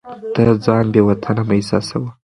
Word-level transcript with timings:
ته 0.33 0.41
ځان 0.65 0.85
بې 0.93 1.01
وطنه 1.07 1.41
مه 1.47 1.55
احساسوه. 1.57 2.09